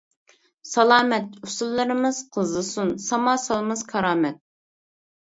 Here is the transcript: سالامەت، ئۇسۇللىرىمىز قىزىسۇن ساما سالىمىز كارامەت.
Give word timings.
سالامەت، 0.67 1.27
ئۇسۇللىرىمىز 1.47 2.21
قىزىسۇن 2.37 2.89
ساما 3.05 3.37
سالىمىز 3.45 3.85
كارامەت. 3.93 4.41